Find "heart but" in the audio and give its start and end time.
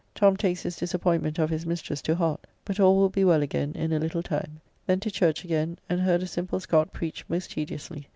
2.15-2.79